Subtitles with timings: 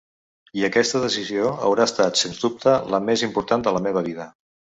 [0.61, 4.29] I aquesta decisió haurà estat sens dubte la més important de la meva vida.